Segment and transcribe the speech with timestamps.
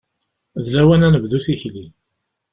[0.63, 1.85] D lawan ad nebdu tikli.